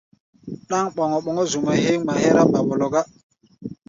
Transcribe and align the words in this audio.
Ɗáŋ 0.67 0.85
ɓɔm-ɓɔ́m 0.95 1.37
zu-mɛ́ 1.51 1.75
héé 1.83 1.89
mɛ 1.95 1.97
nɛ́ 1.97 2.01
ŋma 2.03 2.13
hɛ́rá 2.21 2.43
ɓaɓɔlɔ 2.51 2.87
gá. 2.93 3.01